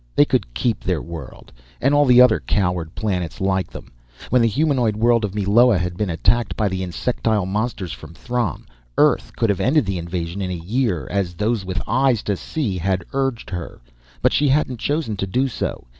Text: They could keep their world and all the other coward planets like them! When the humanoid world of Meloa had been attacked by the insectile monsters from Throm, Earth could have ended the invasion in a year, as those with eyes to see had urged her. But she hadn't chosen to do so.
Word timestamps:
They 0.15 0.25
could 0.25 0.55
keep 0.55 0.79
their 0.83 0.99
world 0.99 1.51
and 1.79 1.93
all 1.93 2.05
the 2.05 2.21
other 2.21 2.39
coward 2.39 2.95
planets 2.95 3.39
like 3.39 3.69
them! 3.69 3.91
When 4.31 4.41
the 4.41 4.47
humanoid 4.47 4.95
world 4.95 5.23
of 5.23 5.35
Meloa 5.35 5.77
had 5.77 5.95
been 5.95 6.09
attacked 6.09 6.55
by 6.57 6.69
the 6.69 6.81
insectile 6.81 7.45
monsters 7.47 7.91
from 7.91 8.15
Throm, 8.15 8.65
Earth 8.97 9.31
could 9.35 9.51
have 9.51 9.59
ended 9.59 9.85
the 9.85 9.99
invasion 9.99 10.41
in 10.41 10.49
a 10.49 10.55
year, 10.55 11.07
as 11.11 11.35
those 11.35 11.63
with 11.63 11.79
eyes 11.87 12.23
to 12.23 12.35
see 12.35 12.79
had 12.79 13.05
urged 13.13 13.51
her. 13.51 13.79
But 14.23 14.33
she 14.33 14.47
hadn't 14.47 14.77
chosen 14.79 15.17
to 15.17 15.27
do 15.27 15.47
so. 15.47 15.85